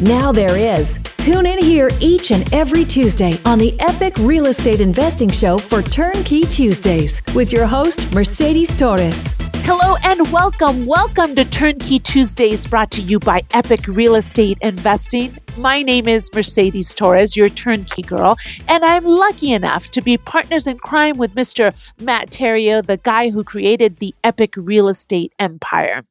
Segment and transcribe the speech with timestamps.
[0.00, 0.98] now there is.
[1.18, 5.82] Tune in here each and every Tuesday on the Epic Real Estate Investing Show for
[5.82, 9.36] Turnkey Tuesdays with your host, Mercedes Torres.
[9.66, 10.84] Hello and welcome.
[10.84, 15.34] Welcome to Turnkey Tuesdays brought to you by Epic Real Estate Investing.
[15.56, 18.36] My name is Mercedes Torres, your turnkey girl,
[18.68, 21.74] and I'm lucky enough to be partners in crime with Mr.
[21.98, 26.02] Matt Theriault, the guy who created the Epic Real Estate Empire.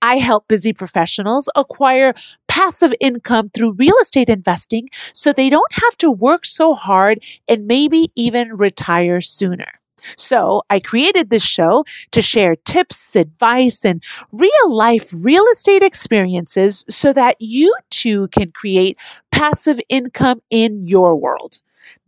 [0.00, 2.14] I help busy professionals acquire
[2.56, 7.18] passive income through real estate investing so they don't have to work so hard
[7.48, 9.72] and maybe even retire sooner.
[10.16, 14.00] So I created this show to share tips, advice, and
[14.32, 18.96] real life real estate experiences so that you too can create
[19.30, 21.58] passive income in your world.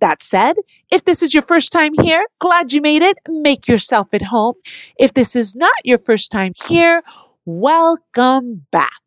[0.01, 0.57] That said,
[0.91, 3.19] if this is your first time here, glad you made it.
[3.29, 4.55] Make yourself at home.
[4.99, 7.03] If this is not your first time here,
[7.45, 9.03] welcome back.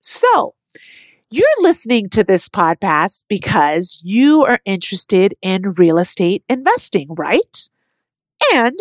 [0.00, 0.55] So,
[1.30, 7.68] you're listening to this podcast because you are interested in real estate investing, right?
[8.54, 8.78] And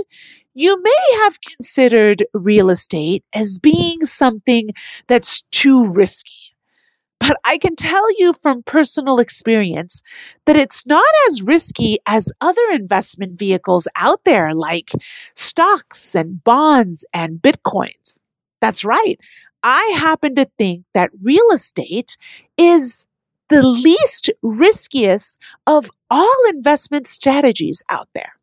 [0.53, 4.69] you may have considered real estate as being something
[5.07, 6.31] that's too risky.
[7.19, 10.03] But I can tell you from personal experience
[10.45, 14.91] that it's not as risky as other investment vehicles out there like
[15.33, 18.17] stocks and bonds and bitcoins.
[18.61, 19.19] That's right.
[19.65, 22.17] I happen to think that real estate
[22.55, 23.07] is
[23.49, 28.33] the least riskiest of all investment strategies out there.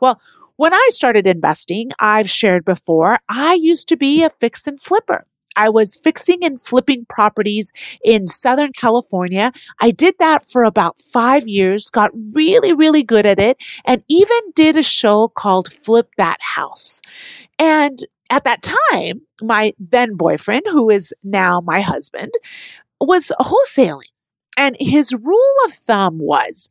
[0.00, 0.20] Well,
[0.56, 5.24] when I started investing, I've shared before, I used to be a fix and flipper.
[5.54, 7.72] I was fixing and flipping properties
[8.04, 9.52] in Southern California.
[9.80, 14.38] I did that for about five years, got really, really good at it, and even
[14.56, 17.00] did a show called Flip That House.
[17.58, 22.32] And at that time, my then boyfriend, who is now my husband,
[23.00, 24.10] was wholesaling.
[24.56, 26.70] And his rule of thumb was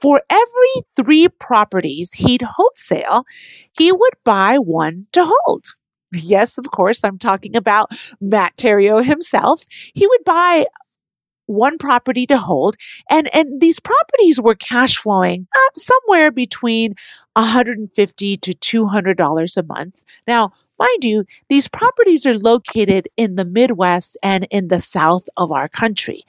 [0.00, 3.24] for every three properties he'd wholesale,
[3.72, 5.64] he would buy one to hold.
[6.12, 7.90] Yes, of course, I'm talking about
[8.20, 9.64] Matt Theriault himself.
[9.94, 10.66] He would buy
[11.46, 12.76] one property to hold
[13.10, 16.94] and and these properties were cash flowing somewhere between
[17.34, 23.44] 150 to 200 dollars a month now mind you these properties are located in the
[23.44, 26.24] midwest and in the south of our country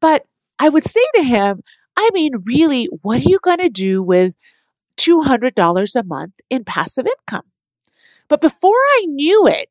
[0.00, 0.26] but
[0.58, 1.62] i would say to him
[1.96, 4.34] I mean, really, what are you going to do with
[4.96, 7.46] $200 a month in passive income?
[8.28, 9.68] But before I knew it,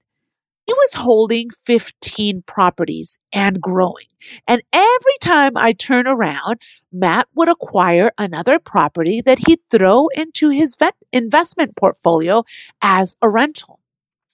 [0.68, 4.06] he was holding 15 properties and growing.
[4.48, 6.62] And every time I turn around,
[6.94, 10.78] Matt would acquire another property that he'd throw into his
[11.12, 12.44] investment portfolio
[12.82, 13.81] as a rental.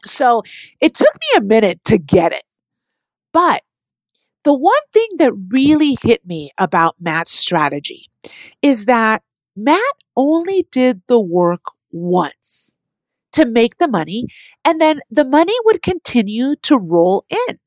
[0.08, 0.44] So
[0.82, 2.44] it took me a minute to get it.
[3.34, 3.62] But
[4.44, 8.10] the one thing that really hit me about Matt's strategy
[8.62, 9.22] is that
[9.56, 9.82] Matt
[10.16, 11.62] only did the work
[11.92, 12.74] once
[13.34, 14.26] to make the money,
[14.66, 17.60] and then the money would continue to roll in.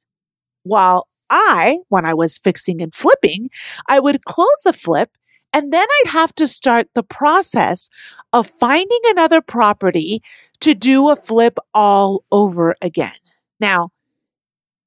[0.62, 3.50] While I, when I was fixing and flipping,
[3.88, 5.10] I would close a flip
[5.52, 7.88] and then I'd have to start the process
[8.32, 10.22] of finding another property
[10.60, 13.14] to do a flip all over again.
[13.58, 13.90] Now,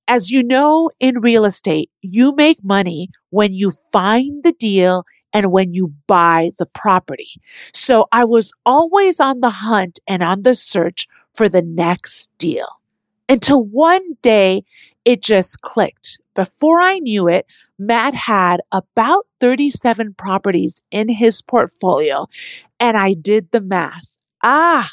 [0.07, 5.51] as you know, in real estate, you make money when you find the deal and
[5.51, 7.29] when you buy the property.
[7.73, 12.67] So I was always on the hunt and on the search for the next deal
[13.27, 14.63] until one day
[15.05, 16.19] it just clicked.
[16.35, 17.45] Before I knew it,
[17.87, 22.27] Matt had about 37 properties in his portfolio,
[22.79, 24.05] and I did the math.
[24.43, 24.89] Ah,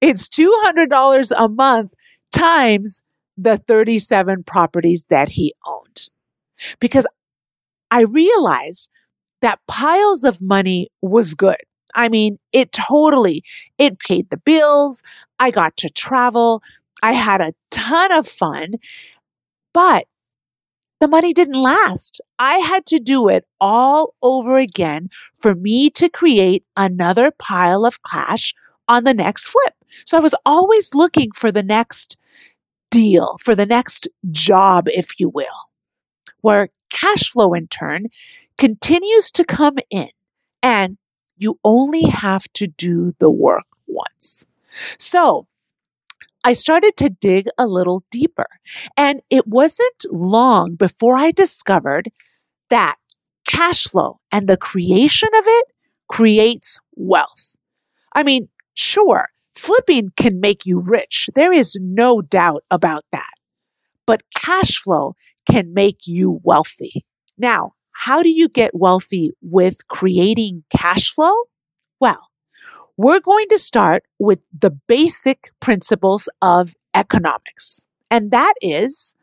[0.00, 1.92] it's $200 a month
[2.34, 3.02] times
[3.36, 6.08] the 37 properties that he owned.
[6.80, 7.06] Because
[7.90, 8.88] I realized
[9.40, 11.56] that piles of money was good.
[11.94, 13.42] I mean, it totally,
[13.78, 15.02] it paid the bills.
[15.38, 16.62] I got to travel.
[17.02, 18.74] I had a ton of fun,
[19.74, 20.06] but
[21.02, 22.20] the money didn't last.
[22.38, 28.04] I had to do it all over again for me to create another pile of
[28.04, 28.54] cash
[28.86, 29.74] on the next flip.
[30.06, 32.16] So I was always looking for the next
[32.88, 35.72] deal, for the next job, if you will,
[36.40, 38.06] where cash flow in turn
[38.56, 40.10] continues to come in
[40.62, 40.98] and
[41.36, 44.46] you only have to do the work once.
[45.00, 45.48] So
[46.44, 48.46] I started to dig a little deeper.
[48.96, 52.10] And it wasn't long before I discovered
[52.70, 52.96] that
[53.46, 55.66] cash flow and the creation of it
[56.08, 57.56] creates wealth.
[58.14, 61.30] I mean, sure, flipping can make you rich.
[61.34, 63.32] There is no doubt about that.
[64.06, 65.14] But cash flow
[65.48, 67.04] can make you wealthy.
[67.38, 71.34] Now, how do you get wealthy with creating cash flow?
[72.00, 72.28] Well,
[73.02, 77.86] we're going to start with the basic principles of economics.
[78.12, 79.16] And that is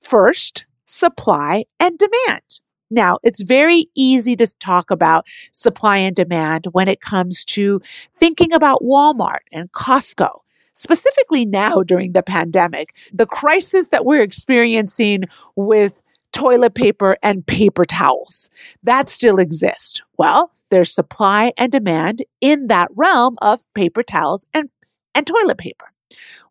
[0.00, 2.60] first, supply and demand.
[2.92, 7.82] Now, it's very easy to talk about supply and demand when it comes to
[8.14, 10.40] thinking about Walmart and Costco.
[10.74, 15.24] Specifically now during the pandemic, the crisis that we're experiencing
[15.56, 16.03] with
[16.34, 18.50] toilet paper and paper towels.
[18.82, 20.02] That still exist.
[20.18, 24.68] Well, there's supply and demand in that realm of paper towels and,
[25.14, 25.86] and toilet paper.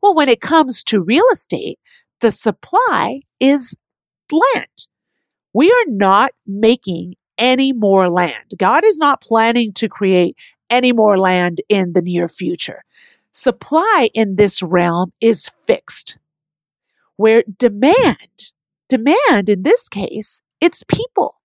[0.01, 1.77] Well, when it comes to real estate,
[2.21, 3.75] the supply is
[4.31, 4.87] land.
[5.53, 8.53] We are not making any more land.
[8.57, 10.37] God is not planning to create
[10.69, 12.83] any more land in the near future.
[13.33, 16.17] Supply in this realm is fixed,
[17.17, 18.53] where demand
[18.93, 21.35] demand in this case, it's people.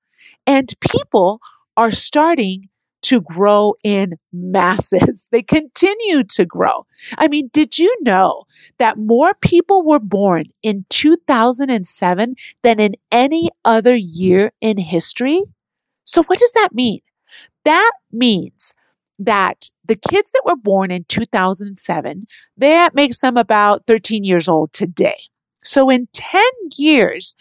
[0.46, 1.40] And people
[1.78, 2.68] are starting
[3.02, 5.28] to grow in masses.
[5.32, 6.86] They continue to grow.
[7.16, 8.44] I mean, did you know
[8.78, 15.42] that more people were born in 2007 than in any other year in history?
[16.04, 17.00] So what does that mean?
[17.64, 18.74] That means
[19.18, 24.72] that the kids that were born in 2007, that makes them about 13 years old
[24.72, 25.18] today.
[25.62, 26.42] So in 10
[26.76, 27.34] years,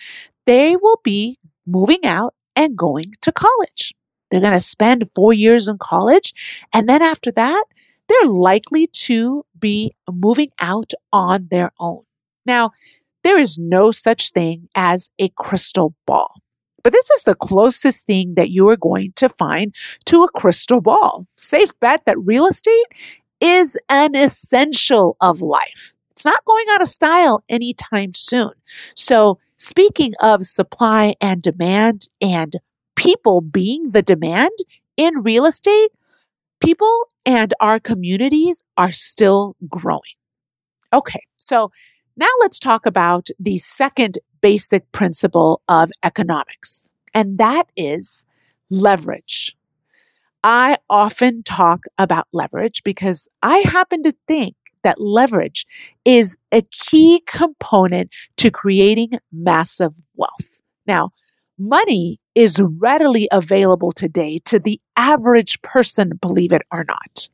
[0.45, 3.93] they will be moving out and going to college.
[4.29, 6.33] They're going to spend four years in college.
[6.73, 7.63] And then after that,
[8.07, 12.03] they're likely to be moving out on their own.
[12.45, 12.71] Now,
[13.23, 16.41] there is no such thing as a crystal ball.
[16.83, 19.75] But this is the closest thing that you are going to find
[20.05, 21.27] to a crystal ball.
[21.37, 22.85] Safe bet that real estate
[23.41, 25.93] is an essential of life.
[26.17, 28.49] It's not going out of style anytime soon.
[28.95, 32.55] So, speaking of supply and demand and
[32.95, 34.49] people being the demand
[34.97, 35.91] in real estate,
[36.59, 36.91] people
[37.23, 40.17] and our communities are still growing.
[40.91, 41.69] Okay, so
[42.15, 48.25] now let's talk about the second basic principle of economics, and that is
[48.71, 49.55] leverage.
[50.43, 55.65] I often talk about leverage because I happen to think that leverage
[56.05, 60.61] is a key component to creating massive wealth.
[60.85, 61.11] Now,
[61.57, 67.29] money is readily available today to the average person, believe it or not.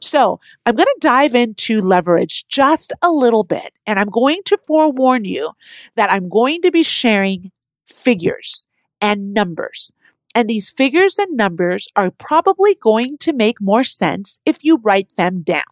[0.00, 4.58] So I'm going to dive into leverage just a little bit, and I'm going to
[4.58, 5.52] forewarn you
[5.94, 7.52] that I'm going to be sharing
[7.86, 8.66] figures
[9.00, 9.92] and numbers.
[10.34, 15.14] And these figures and numbers are probably going to make more sense if you write
[15.16, 15.62] them down.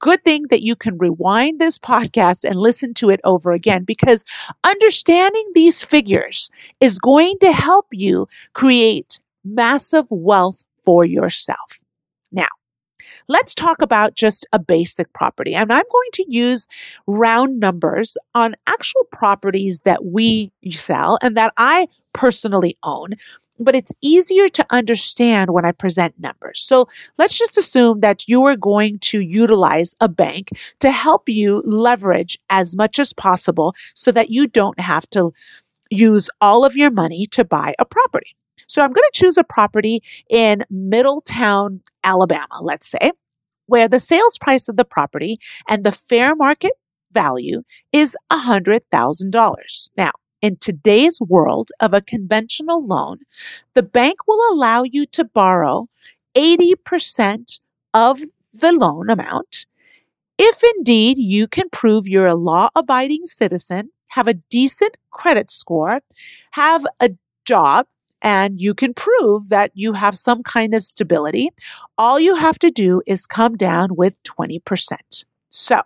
[0.00, 4.24] Good thing that you can rewind this podcast and listen to it over again because
[4.64, 11.80] understanding these figures is going to help you create massive wealth for yourself.
[12.32, 12.48] Now,
[13.28, 15.54] let's talk about just a basic property.
[15.54, 16.68] And I'm going to use
[17.06, 23.14] round numbers on actual properties that we sell and that I personally own
[23.58, 26.60] but it's easier to understand when I present numbers.
[26.60, 31.62] So let's just assume that you are going to utilize a bank to help you
[31.64, 35.32] leverage as much as possible so that you don't have to
[35.90, 38.36] use all of your money to buy a property.
[38.66, 43.12] So I'm going to choose a property in Middletown, Alabama, let's say,
[43.66, 46.72] where the sales price of the property and the fair market
[47.12, 49.90] value is $100,000.
[49.96, 50.10] Now,
[50.46, 53.18] in today's world of a conventional loan,
[53.74, 55.88] the bank will allow you to borrow
[56.36, 57.60] 80%
[57.94, 58.20] of
[58.54, 59.66] the loan amount
[60.38, 66.00] if indeed you can prove you're a law abiding citizen, have a decent credit score,
[66.52, 67.10] have a
[67.46, 67.86] job,
[68.20, 71.50] and you can prove that you have some kind of stability,
[71.96, 75.24] all you have to do is come down with 20%.
[75.50, 75.80] So,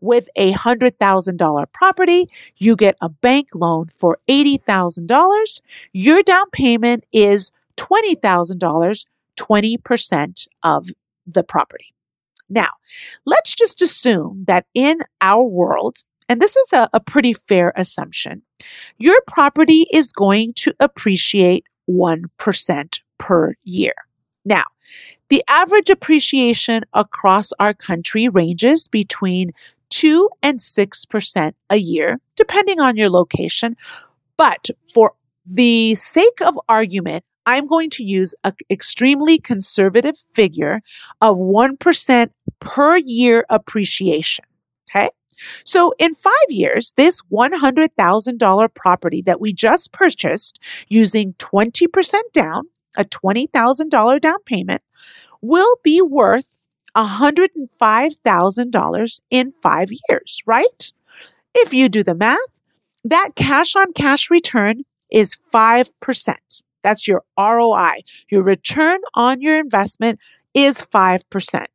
[0.00, 5.60] with a $100,000 property, you get a bank loan for $80,000.
[5.92, 9.04] Your down payment is $20,000,
[9.38, 10.86] 20% of
[11.26, 11.94] the property.
[12.48, 12.70] Now,
[13.24, 15.98] let's just assume that in our world,
[16.28, 18.42] and this is a, a pretty fair assumption,
[18.98, 23.94] your property is going to appreciate 1% per year.
[24.46, 24.64] Now,
[25.28, 29.50] the average appreciation across our country ranges between
[29.90, 33.76] 2 and 6% a year, depending on your location.
[34.36, 40.80] But for the sake of argument, I'm going to use an extremely conservative figure
[41.20, 44.44] of 1% per year appreciation.
[44.88, 45.10] Okay.
[45.64, 52.64] So in five years, this $100,000 property that we just purchased using 20% down,
[52.96, 54.82] a $20,000 down payment,
[55.42, 56.56] will be worth
[56.96, 60.92] $105,000 in five years, right?
[61.54, 62.38] If you do the math,
[63.04, 66.34] that cash on cash return is 5%.
[66.82, 68.00] That's your ROI.
[68.30, 70.18] Your return on your investment
[70.54, 71.66] is 5%.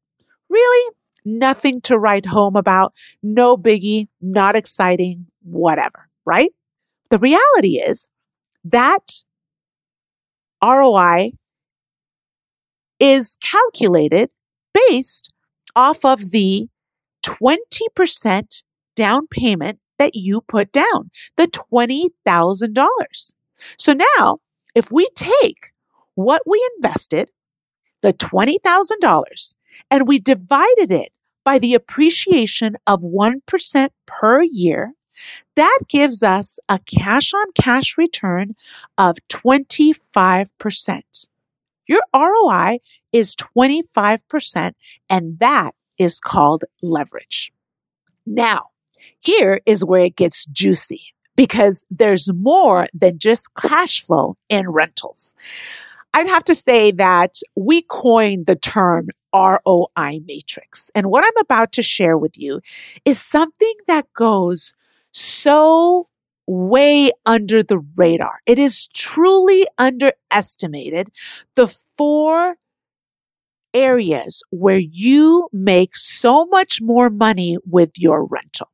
[0.50, 0.94] Really?
[1.24, 2.94] Nothing to write home about.
[3.22, 6.52] No biggie, not exciting, whatever, right?
[7.10, 8.08] The reality is
[8.64, 9.24] that
[10.64, 11.32] ROI
[13.00, 14.32] is calculated
[14.74, 15.34] based
[15.76, 16.68] off of the
[17.24, 18.64] 20%
[18.96, 23.34] down payment that you put down, the $20,000.
[23.78, 24.38] So now
[24.76, 25.72] if we take
[26.16, 27.32] what we invested,
[28.02, 29.56] the $20,000,
[29.90, 31.12] and we divided it
[31.44, 34.94] by the appreciation of 1% per year,
[35.56, 38.54] that gives us a cash on cash return
[38.98, 41.28] of 25%.
[41.88, 42.78] Your ROI
[43.12, 44.74] is 25%,
[45.10, 47.52] and that is called leverage.
[48.26, 48.68] Now,
[49.20, 55.34] here is where it gets juicy because there's more than just cash flow in rentals.
[56.14, 60.92] I'd have to say that we coined the term ROI matrix.
[60.94, 62.60] And what I'm about to share with you
[63.06, 64.74] is something that goes
[65.12, 66.08] so
[66.48, 68.40] way under the radar.
[68.46, 71.10] It is truly underestimated
[71.56, 72.56] the four
[73.74, 78.70] areas where you make so much more money with your rental.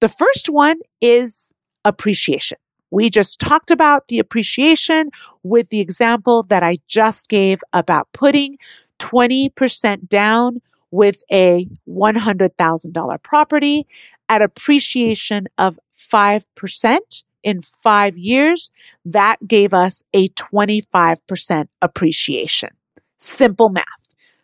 [0.00, 1.52] The first one is
[1.84, 2.58] appreciation.
[2.90, 5.10] We just talked about the appreciation
[5.42, 8.56] with the example that I just gave about putting
[9.00, 13.86] 20% down with a $100,000 property
[14.28, 16.98] at appreciation of 5%
[17.42, 18.70] in five years.
[19.04, 22.70] That gave us a 25% appreciation.
[23.18, 23.84] Simple math.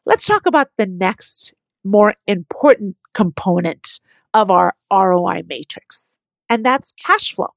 [0.05, 4.01] Let's talk about the next more important component
[4.35, 6.17] of our ROI matrix
[6.53, 7.55] and that's cash flow.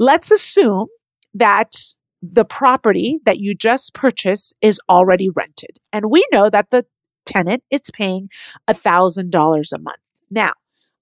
[0.00, 0.88] Let's assume
[1.34, 1.76] that
[2.20, 5.78] the property that you just purchased is already rented.
[5.92, 6.86] And we know that the
[7.24, 8.30] tenant is paying
[8.68, 9.96] $1,000 a month.
[10.28, 10.54] Now,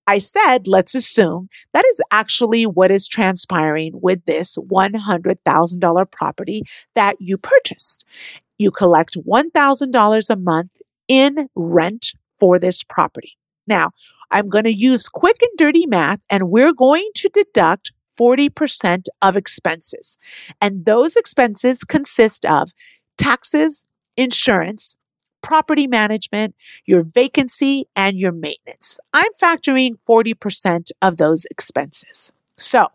[0.07, 6.63] I said, let's assume that is actually what is transpiring with this $100,000 property
[6.95, 8.05] that you purchased.
[8.59, 10.71] You collect $1,000 a month
[11.09, 13.37] in rent for this property.
[13.67, 13.91] Now,
[14.31, 19.37] I'm going to use quick and dirty math and we're going to deduct 40% of
[19.37, 20.19] expenses.
[20.61, 22.73] And those expenses consist of
[23.19, 23.85] taxes,
[24.17, 24.97] insurance,
[25.47, 28.99] property management, your vacancy, and your maintenance.
[29.15, 32.33] I'm factoring 40% of those expenses.
[32.57, 32.89] So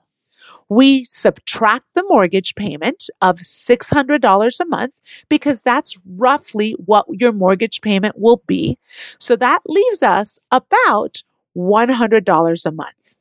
[0.67, 4.93] we subtract the mortgage payment of $600 a month
[5.29, 8.77] because that's roughly what your mortgage payment will be.
[9.17, 11.23] So that leaves us about
[11.55, 13.15] $100 a month.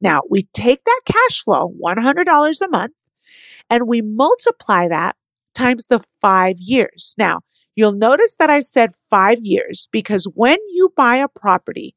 [0.00, 2.94] Now we take that cash flow, $100 a month,
[3.68, 5.16] and we multiply that
[5.52, 7.14] times the five years.
[7.18, 7.40] Now
[7.80, 11.96] you'll notice that I said five years because when you buy a property,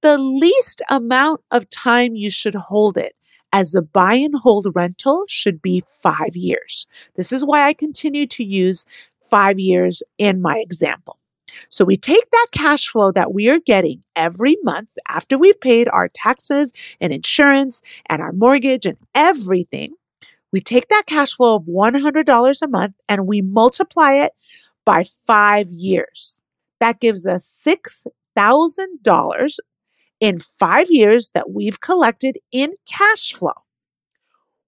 [0.00, 3.16] the least amount of time you should hold it
[3.52, 6.86] as a buy and hold rental should be five years.
[7.16, 8.86] This is why I continue to use
[9.28, 11.18] five years in my example.
[11.68, 15.88] So we take that cash flow that we are getting every month after we've paid
[15.88, 19.88] our taxes and insurance and our mortgage and everything.
[20.52, 24.32] We take that cash flow of $100 a month and we multiply it
[24.84, 26.40] by five years.
[26.80, 29.56] That gives us $6,000
[30.20, 33.52] in five years that we've collected in cash flow.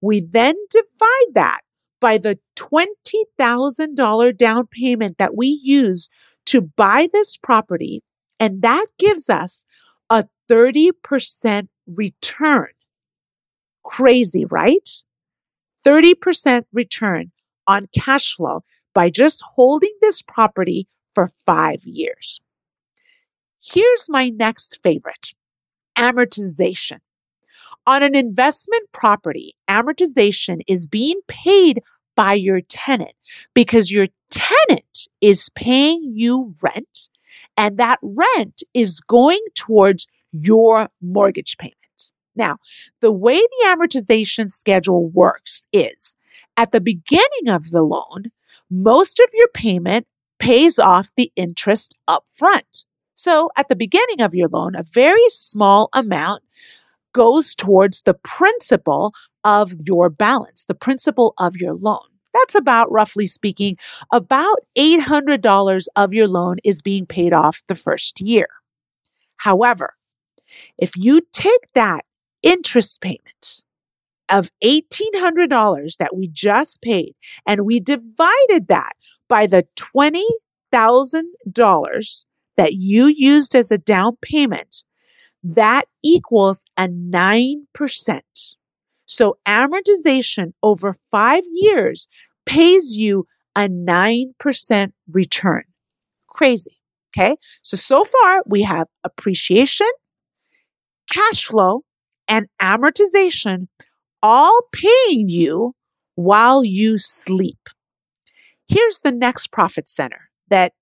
[0.01, 1.61] We then divide that
[1.99, 6.09] by the $20,000 down payment that we use
[6.45, 8.03] to buy this property,
[8.39, 9.65] and that gives us
[10.09, 12.67] a 30% return.
[13.83, 14.89] Crazy, right?
[15.85, 17.31] 30% return
[17.67, 18.63] on cash flow
[18.97, 22.41] by just holding this property for five years.
[23.63, 25.35] Here's my next favorite
[25.95, 26.97] amortization.
[27.85, 31.83] On an investment property, amortization is being paid
[32.15, 33.13] by your tenant
[33.53, 37.09] because your tenant is paying you rent
[37.55, 41.75] and that rent is going towards your mortgage payment.
[42.35, 42.57] Now,
[43.01, 46.15] the way the amortization schedule works is
[46.57, 48.31] at the beginning of the loan,
[48.69, 50.07] most of your payment
[50.39, 52.85] pays off the interest up front.
[53.15, 56.43] So at the beginning of your loan, a very small amount
[57.13, 62.05] goes towards the principal of your balance, the principal of your loan.
[62.33, 63.77] That's about, roughly speaking,
[64.13, 68.47] about $800 of your loan is being paid off the first year.
[69.37, 69.95] However,
[70.77, 72.05] if you take that
[72.43, 73.63] interest payment
[74.29, 77.15] of $1,800 that we just paid
[77.45, 78.93] and we divided that
[79.27, 82.25] by the $20,000
[82.57, 84.83] that you used as a down payment,
[85.43, 88.21] that equals a 9%.
[89.05, 92.07] So amortization over five years
[92.45, 95.63] pays you a 9% return.
[96.27, 96.77] Crazy.
[97.15, 97.37] Okay.
[97.63, 99.87] So, so far we have appreciation,
[101.11, 101.83] cash flow,
[102.27, 103.67] and amortization
[104.21, 105.73] all paying you
[106.15, 107.69] while you sleep.
[108.67, 110.73] Here's the next profit center that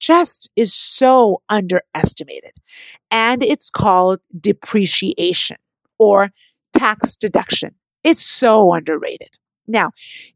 [0.00, 2.52] just is so underestimated.
[3.10, 5.56] And it's called depreciation
[5.98, 6.30] or
[6.72, 7.74] tax deduction.
[8.02, 9.38] It's so underrated.
[9.66, 9.92] Now,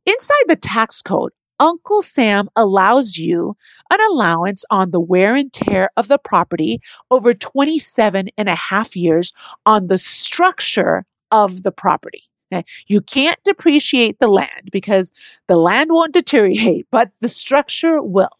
[0.06, 3.56] inside the tax code, Uncle Sam allows you
[3.90, 6.80] an allowance on the wear and tear of the property
[7.11, 9.32] over 27 and a half years
[9.66, 12.22] on the structure of the property.
[12.50, 15.12] Now, you can't depreciate the land because
[15.46, 18.30] the land won't deteriorate, but the structure will.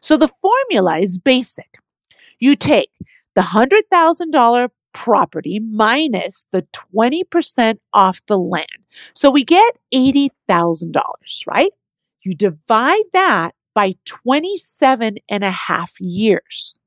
[0.00, 1.78] So the formula is basic.
[2.38, 2.90] You take
[3.34, 8.66] the $100,000 property minus the 20% off the land.
[9.14, 11.02] So we get $80,000,
[11.46, 11.72] right?
[12.22, 16.78] You divide that by 27 and a half years.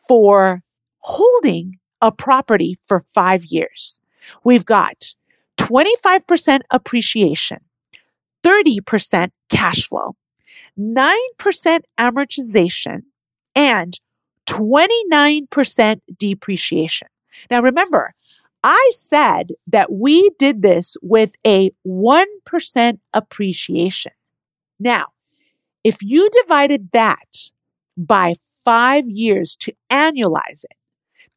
[0.09, 0.63] for
[0.99, 4.01] holding a property for five years.
[4.45, 5.15] We've got
[5.59, 7.59] 25% appreciation,
[8.45, 10.17] 30% cash flow,
[10.79, 13.03] 9% amortization,
[13.55, 13.99] and
[14.47, 17.09] 29% depreciation.
[17.51, 18.15] Now remember,
[18.65, 24.13] I said that we did this with a 1% appreciation.
[24.81, 25.07] Now,
[25.85, 27.51] if you divided that
[27.97, 28.35] by
[28.65, 30.78] five years to annualize it,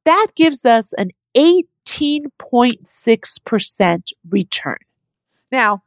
[0.06, 4.78] that gives us an 18.6% return.
[5.52, 5.84] Now,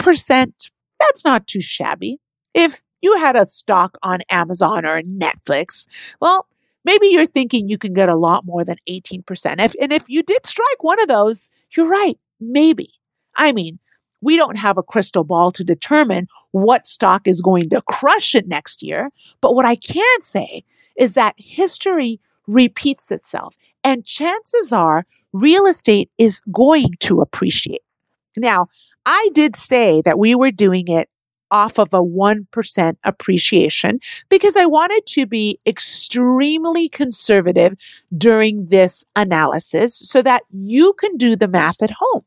[0.00, 2.18] 18%, that's not too shabby.
[2.54, 5.86] If you had a stock on Amazon or Netflix,
[6.20, 6.46] well,
[6.84, 9.60] maybe you're thinking you can get a lot more than 18%.
[9.60, 12.90] If, and if you did strike one of those, you're right, maybe.
[13.36, 13.78] I mean,
[14.20, 18.46] we don't have a crystal ball to determine what stock is going to crush it
[18.46, 19.10] next year.
[19.40, 20.64] But what I can say
[20.96, 27.82] is that history repeats itself and chances are real estate is going to appreciate.
[28.36, 28.68] Now,
[29.06, 31.08] I did say that we were doing it
[31.50, 37.74] off of a 1% appreciation because I wanted to be extremely conservative
[38.16, 42.22] during this analysis so that you can do the math at home.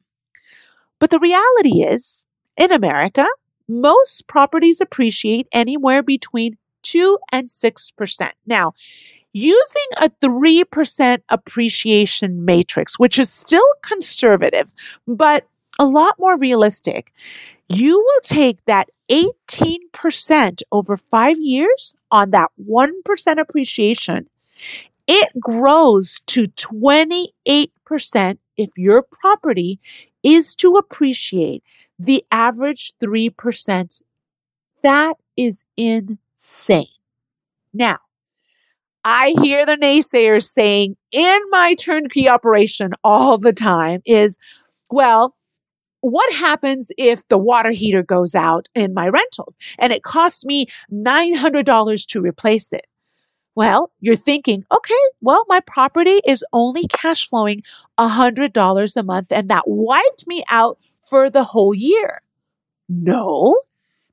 [0.99, 2.25] But the reality is,
[2.57, 3.25] in America,
[3.67, 8.31] most properties appreciate anywhere between 2 and 6%.
[8.45, 8.73] Now,
[9.33, 14.73] using a 3% appreciation matrix, which is still conservative,
[15.07, 15.47] but
[15.79, 17.11] a lot more realistic,
[17.67, 24.29] you will take that 18% over five years on that 1% appreciation.
[25.07, 29.79] It grows to 28% if your property
[30.21, 31.63] is to appreciate
[31.99, 34.01] the average 3%.
[34.83, 36.87] That is insane.
[37.73, 37.97] Now,
[39.05, 44.37] I hear the naysayers saying in my turnkey operation all the time is,
[44.89, 45.35] well,
[46.01, 50.67] what happens if the water heater goes out in my rentals and it costs me
[50.91, 52.85] $900 to replace it?
[53.55, 57.63] Well, you're thinking, okay, well, my property is only cash flowing
[57.99, 62.21] $100 a month and that wiped me out for the whole year.
[62.89, 63.61] No,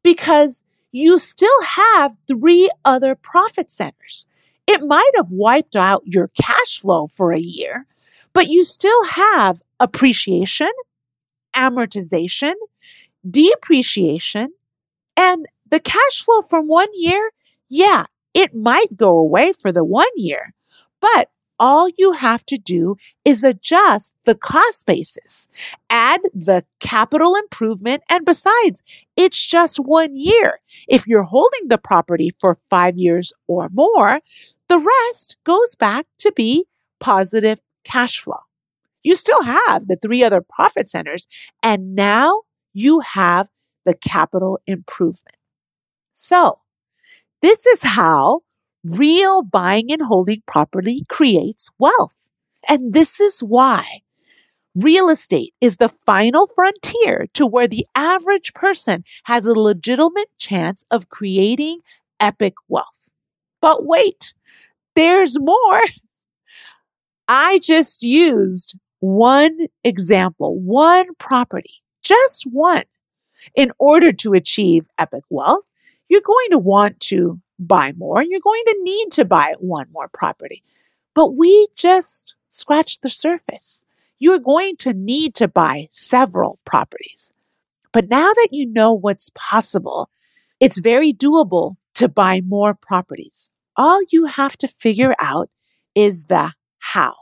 [0.03, 4.27] because you still have three other profit centers.
[4.73, 7.87] It might have wiped out your cash flow for a year,
[8.33, 10.71] but you still have appreciation
[11.55, 12.53] amortization,
[13.29, 14.53] depreciation,
[15.17, 17.31] and the cash flow from one year,
[17.69, 18.05] yeah,
[18.35, 20.55] it might go away for the one year,
[21.01, 25.47] but all you have to do is adjust the cost basis,
[25.91, 28.83] add the capital improvement, and besides,
[29.15, 30.61] it's just one year.
[30.89, 34.21] If you're holding the property for five years or more,
[34.71, 36.65] the rest goes back to be
[37.01, 38.39] positive cash flow.
[39.03, 41.27] You still have the three other profit centers,
[41.61, 43.49] and now you have
[43.85, 45.37] the capital improvement.
[46.15, 46.61] So,
[47.43, 48.43] this is how
[48.85, 52.15] real buying and holding property creates wealth.
[52.69, 54.03] And this is why
[54.77, 60.85] real estate is the final frontier to where the average person has a legitimate chance
[60.93, 61.81] of creating
[62.21, 63.11] epic wealth.
[63.61, 64.35] But wait,
[65.01, 65.83] there's more.
[67.27, 72.85] I just used one example, one property, just one.
[73.55, 75.65] In order to achieve epic wealth,
[76.11, 78.23] you're going to want to buy more.
[78.23, 80.63] You're going to need to buy one more property.
[81.15, 83.83] But we just scratched the surface.
[84.19, 87.33] You're going to need to buy several properties.
[87.93, 90.11] But now that you know what's possible,
[90.61, 93.51] it's very doable to buy more properties.
[93.81, 95.49] All you have to figure out
[95.95, 97.15] is the how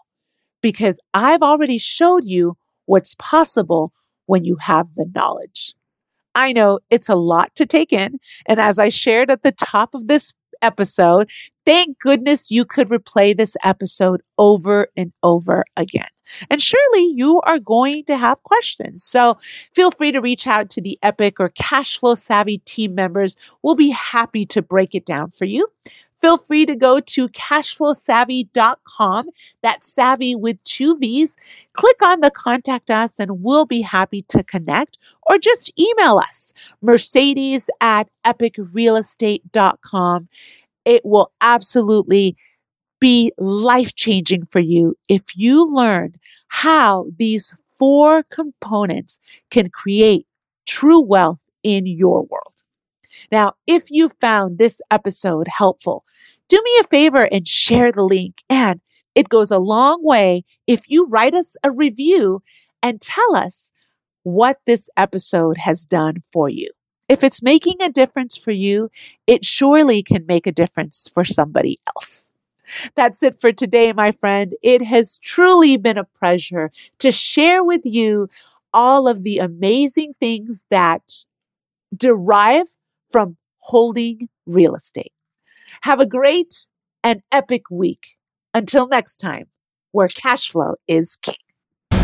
[0.60, 3.92] because I've already showed you what's possible
[4.26, 5.72] when you have the knowledge.
[6.34, 8.18] I know it's a lot to take in.
[8.46, 11.30] And as I shared at the top of this episode,
[11.64, 16.08] thank goodness you could replay this episode over and over again.
[16.50, 19.04] And surely you are going to have questions.
[19.04, 19.38] So
[19.76, 23.36] feel free to reach out to the Epic or Cashflow Savvy team members.
[23.62, 25.68] We'll be happy to break it down for you
[26.20, 29.30] feel free to go to cashflowsavvy.com.
[29.62, 31.36] That's savvy with two V's.
[31.74, 36.52] Click on the contact us and we'll be happy to connect or just email us,
[36.82, 40.28] Mercedes at epicrealestate.com.
[40.84, 42.36] It will absolutely
[43.00, 46.14] be life changing for you if you learn
[46.48, 50.26] how these four components can create
[50.66, 52.57] true wealth in your world.
[53.30, 56.04] Now, if you found this episode helpful,
[56.48, 58.42] do me a favor and share the link.
[58.48, 58.80] And
[59.14, 62.42] it goes a long way if you write us a review
[62.82, 63.70] and tell us
[64.22, 66.70] what this episode has done for you.
[67.08, 68.90] If it's making a difference for you,
[69.26, 72.26] it surely can make a difference for somebody else.
[72.94, 74.54] That's it for today, my friend.
[74.62, 78.28] It has truly been a pleasure to share with you
[78.74, 81.24] all of the amazing things that
[81.96, 82.68] derive
[83.10, 85.12] from holding real estate.
[85.82, 86.66] Have a great
[87.02, 88.16] and epic week.
[88.54, 89.46] Until next time,
[89.92, 91.36] where cash flow is king.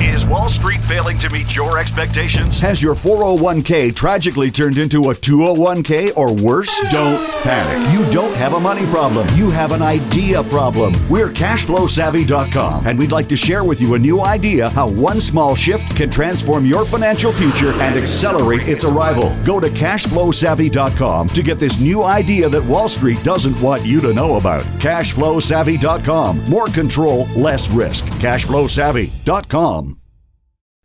[0.02, 2.58] Is Wall Street failing to meet your expectations?
[2.60, 6.76] Has your 401k tragically turned into a 201k or worse?
[6.90, 7.92] Don't panic.
[7.92, 9.26] You don't have a money problem.
[9.34, 10.94] You have an idea problem.
[11.10, 15.54] We're cashflowsavvy.com and we'd like to share with you a new idea how one small
[15.54, 19.34] shift can transform your financial future and accelerate its arrival.
[19.44, 24.12] Go to cashflowsavvy.com to get this new idea that Wall Street doesn't want you to
[24.12, 24.62] know about.
[24.62, 26.44] Cashflowsavvy.com.
[26.50, 28.04] More control, less risk.
[28.06, 29.93] Cashflowsavvy.com.